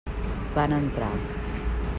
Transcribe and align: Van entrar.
Van 0.55 0.73
entrar. 0.79 1.13